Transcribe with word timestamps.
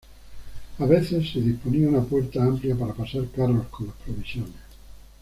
A 0.79 0.83
veces, 0.87 1.29
se 1.31 1.39
disponía 1.39 1.87
una 1.87 2.01
puerta 2.01 2.41
amplia 2.43 2.75
para 2.75 2.91
pasar 2.95 3.27
carros 3.35 3.67
con 3.67 3.85
las 3.85 3.95
provisiones. 3.97 4.55